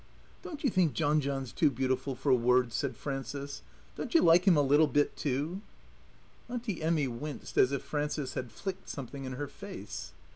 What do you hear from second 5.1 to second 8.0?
too?" Auntie Emmy winced as if